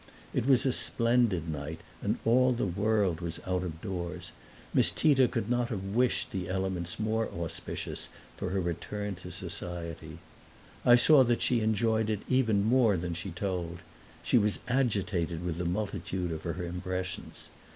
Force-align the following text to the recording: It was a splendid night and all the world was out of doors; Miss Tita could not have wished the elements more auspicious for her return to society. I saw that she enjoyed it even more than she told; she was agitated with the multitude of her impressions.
It 0.33 0.47
was 0.47 0.65
a 0.65 0.73
splendid 0.73 1.47
night 1.47 1.79
and 2.01 2.17
all 2.25 2.53
the 2.53 2.65
world 2.65 3.21
was 3.21 3.39
out 3.45 3.61
of 3.61 3.81
doors; 3.83 4.31
Miss 4.73 4.89
Tita 4.89 5.27
could 5.27 5.47
not 5.47 5.69
have 5.69 5.83
wished 5.83 6.31
the 6.31 6.49
elements 6.49 6.99
more 6.99 7.29
auspicious 7.29 8.09
for 8.35 8.49
her 8.49 8.59
return 8.59 9.13
to 9.17 9.29
society. 9.29 10.17
I 10.83 10.95
saw 10.95 11.23
that 11.25 11.43
she 11.43 11.59
enjoyed 11.61 12.09
it 12.09 12.21
even 12.27 12.63
more 12.63 12.97
than 12.97 13.13
she 13.13 13.29
told; 13.29 13.77
she 14.23 14.39
was 14.39 14.57
agitated 14.67 15.45
with 15.45 15.59
the 15.59 15.65
multitude 15.65 16.31
of 16.31 16.41
her 16.45 16.63
impressions. 16.65 17.49